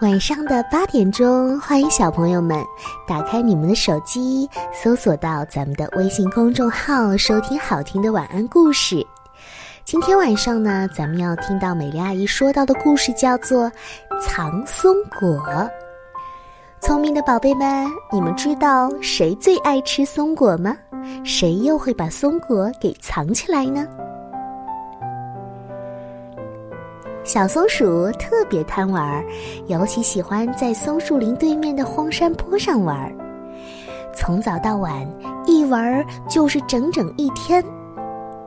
[0.00, 2.56] 晚上的八点钟，欢迎小朋友们
[3.04, 9.04] 打开你们的手机，搜索到咱们的微信公众号，收听好听的晚安故事。
[9.84, 13.64] 今天晚上呢，咱们要听到美丽阿姨说到的故事，叫做
[14.20, 15.28] 《藏松果》。
[16.80, 20.76] 聪明的宝贝们，你们知道谁最爱吃松果吗？
[21.24, 23.84] 谁又会把松果给藏起来呢？
[27.28, 29.22] 小松鼠特别贪玩，
[29.66, 33.14] 尤其喜欢在松树林对面的荒山坡上玩，
[34.14, 35.06] 从早到晚，
[35.44, 37.62] 一玩就是整整一天。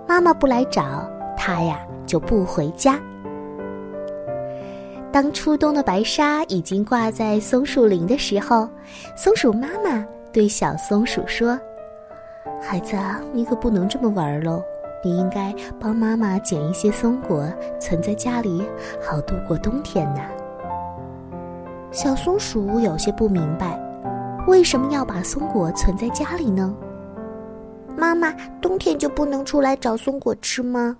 [0.07, 2.99] 妈妈不来找它呀，就不回家。
[5.11, 8.67] 当初冬的白纱已经挂在松树林的时候，
[9.15, 10.03] 松鼠妈妈
[10.33, 11.55] 对小松鼠说
[12.59, 12.97] ：“孩子，
[13.31, 14.59] 你可不能这么玩喽。”
[15.03, 17.43] 你应该帮妈妈捡一些松果，
[17.79, 18.63] 存在家里，
[19.01, 20.21] 好度过冬天呢。
[21.91, 23.79] 小松鼠有些不明白，
[24.47, 26.75] 为什么要把松果存在家里呢？
[27.97, 30.95] 妈妈，冬天就不能出来找松果吃吗？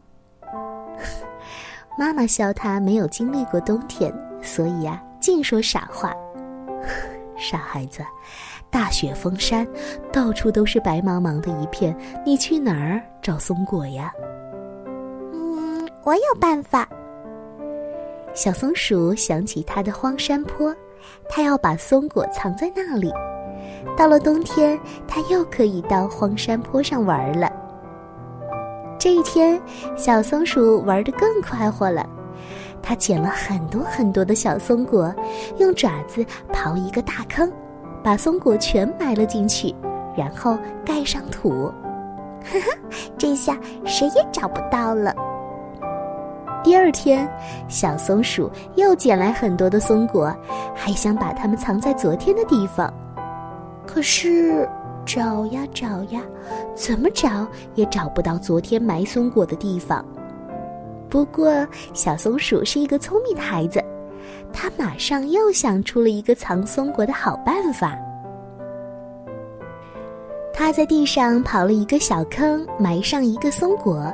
[1.98, 6.14] 妈妈笑他没有经历过冬天，所以呀，净说傻话。
[7.38, 8.04] 傻孩子。
[8.72, 9.68] 大雪封山，
[10.14, 14.14] 到处都是白茫茫的一片，你去哪儿找松果呀？
[15.34, 16.88] 嗯，我有办法。
[18.34, 20.74] 小松鼠想起它的荒山坡，
[21.28, 23.12] 它要把松果藏在那里。
[23.98, 27.52] 到了冬天，它又可以到荒山坡上玩了。
[28.98, 29.62] 这一天，
[29.98, 32.08] 小松鼠玩得更快活了，
[32.82, 35.14] 它捡了很多很多的小松果，
[35.58, 37.52] 用爪子刨一个大坑。
[38.04, 39.74] 把松果全埋了进去，
[40.16, 41.72] 然后盖上土，
[42.44, 42.78] 呵呵，
[43.18, 45.14] 这下谁也找不到了。
[46.64, 47.28] 第二天，
[47.68, 50.36] 小松鼠又捡来很多的松果，
[50.76, 52.92] 还想把它们藏在昨天的地方，
[53.86, 54.70] 可是
[55.04, 56.22] 找呀找呀，
[56.76, 60.06] 怎么找也找不到昨天埋松果的地方。
[61.10, 63.84] 不过，小松鼠是一个聪明的孩子。
[64.54, 67.98] 他马上又想出了一个藏松果的好办法。
[70.54, 74.14] 他在地上刨了一个小坑，埋上一个松果，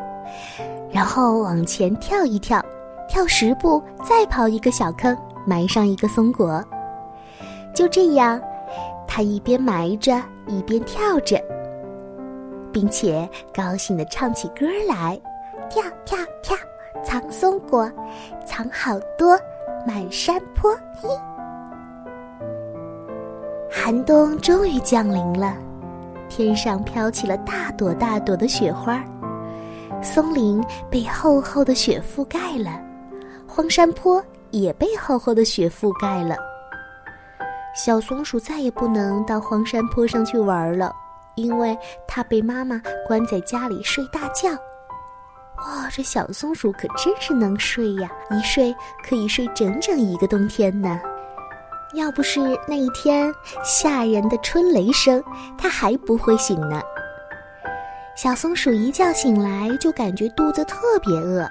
[0.90, 2.64] 然后往前跳一跳，
[3.10, 6.64] 跳十步，再刨一个小坑，埋上一个松果。
[7.74, 8.40] 就这样，
[9.08, 11.38] 他一边埋着，一边跳着，
[12.72, 15.20] 并且高兴地唱起歌来：
[15.70, 16.56] 跳跳跳，
[17.04, 17.92] 藏松果，
[18.46, 19.38] 藏好多。
[19.88, 21.08] 满山坡，嘿！
[23.72, 25.56] 寒冬终于降临了，
[26.28, 29.02] 天上飘起了大朵大朵的雪花，
[30.04, 30.62] 松林
[30.92, 32.82] 被厚厚的雪覆盖了，
[33.48, 34.22] 荒山坡
[34.52, 36.36] 也被厚厚的雪覆盖了。
[37.74, 40.94] 小松鼠再也不能到荒山坡上去玩了，
[41.36, 44.50] 因为它被妈妈关在家里睡大觉。
[45.68, 48.10] 哇，这小松鼠可真是能睡呀！
[48.32, 48.74] 一睡
[49.04, 50.98] 可以睡整整一个冬天呢。
[51.94, 53.34] 要不是那一天
[53.66, 55.22] 吓人的春雷声，
[55.58, 56.82] 它还不会醒呢。
[58.16, 61.42] 小松鼠一觉醒来就感觉肚子特别饿。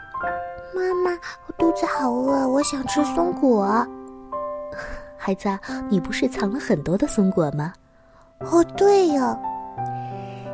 [0.75, 3.87] 妈妈，我肚子好饿，我想吃松果。
[5.19, 5.47] 孩子，
[5.91, 7.75] 你不是藏了很多的松果吗？
[8.41, 9.39] 哦，对呀。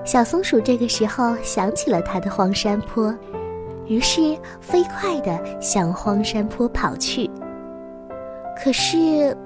[0.05, 3.15] 小松鼠这个时候想起了它的荒山坡。
[3.93, 7.31] 于是，飞快地向荒山坡跑去。
[8.57, 9.37] 可是，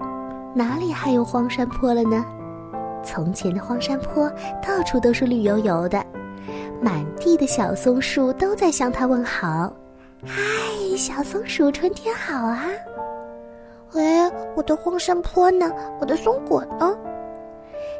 [0.54, 2.24] 哪里还有荒山坡了呢？
[3.02, 4.30] 从前的荒山坡
[4.64, 6.00] 到处都是绿油油的，
[6.80, 9.72] 满地的小松树都在向它问好
[10.24, 12.66] ：“嗨，小松鼠，春天好啊！”
[13.94, 15.68] 喂，我的荒山坡呢？
[16.00, 16.96] 我的松果呢？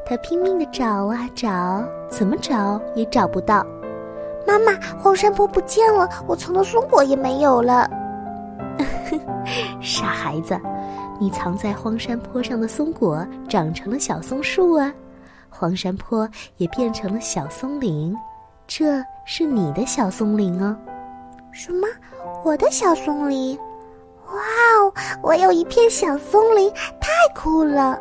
[0.07, 3.67] 它拼命地找啊找，怎么找也找不到。
[4.59, 7.89] 妈妈，荒山坡不见了，我藏的松果也没有了。
[9.81, 10.59] 傻孩子，
[11.19, 14.92] 你藏在荒山坡上的松果长成了小松树啊，
[15.48, 18.16] 荒山坡也变成了小松林，
[18.66, 20.77] 这是你的小松林哦。
[21.53, 21.86] 什么？
[22.45, 23.59] 我的小松林？
[24.27, 24.92] 哇哦，
[25.22, 26.71] 我有一片小松林，
[27.01, 27.98] 太酷了！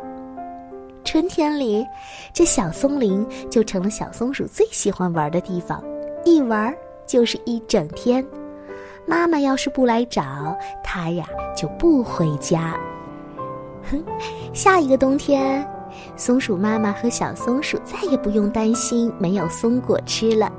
[1.04, 1.86] 春天里，
[2.32, 5.82] 这小松林就成了小松鼠最喜欢玩的地方。
[6.26, 6.76] 一玩
[7.06, 8.26] 就是一整天，
[9.06, 10.22] 妈妈要是不来找
[10.82, 11.24] 他呀，
[11.56, 12.76] 就不回家。
[13.88, 14.02] 哼，
[14.52, 15.64] 下一个冬天，
[16.16, 20.50] 松鼠妈妈和小松鼠再也不用担心没有松果吃了。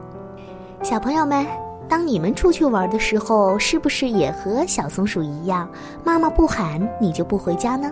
[0.82, 1.46] 小朋友们，
[1.90, 5.70] 当你们出去玩的时候，是不是也和小松鼠一样，
[6.02, 7.92] 妈妈不喊你就不回家呢？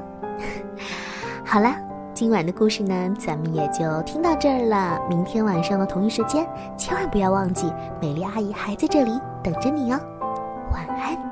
[1.44, 1.76] 好了，
[2.16, 4.98] 今晚的故事呢咱们也就听到这儿了。
[5.10, 6.48] 明天晚上的同一时间
[6.78, 7.70] 千万不要忘记
[8.02, 9.12] 美丽阿姨还在这里
[9.44, 10.00] 等着你哦。
[10.72, 11.25] 晚安。